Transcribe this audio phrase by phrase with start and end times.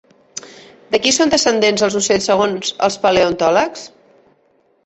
[0.95, 3.89] De qui són descendents els ocells segons els paleontòlegs?